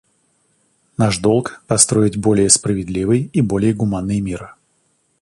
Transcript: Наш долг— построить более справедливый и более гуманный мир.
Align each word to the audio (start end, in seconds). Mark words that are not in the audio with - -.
Наш 0.97 1.19
долг— 1.19 1.61
построить 1.67 2.17
более 2.17 2.49
справедливый 2.49 3.29
и 3.33 3.41
более 3.41 3.75
гуманный 3.75 4.19
мир. 4.19 4.55